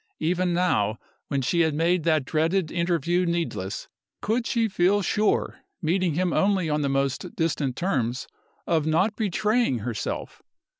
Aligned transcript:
Even 0.19 0.51
now, 0.51 0.97
when 1.27 1.43
she 1.43 1.59
had 1.59 1.75
made 1.75 2.05
that 2.05 2.25
dreaded 2.25 2.71
interview 2.71 3.23
needless, 3.23 3.87
could 4.19 4.47
she 4.47 4.67
feel 4.67 5.03
sure 5.03 5.59
(meeting 5.79 6.15
him 6.15 6.33
only 6.33 6.67
on 6.71 6.81
the 6.81 6.89
most 6.89 7.35
distant 7.35 7.75
terms) 7.75 8.25
of 8.65 8.87
not 8.87 9.15
betraying 9.15 9.77
herself? 9.85 10.41